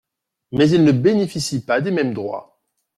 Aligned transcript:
Mais 0.51 0.67
ils 0.71 0.83
ne 0.83 0.93
bénéficient 0.93 1.63
pas 1.63 1.79
des 1.79 1.91
mêmes 1.91 2.15
droits. 2.15 2.59